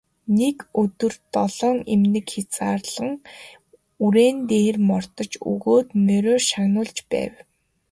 [0.37, 3.09] Нэг өдөр долоон эмнэг хязаалан
[4.05, 7.33] үрээн дээр мордож өгөөд нэг мориор шагнуулж байв.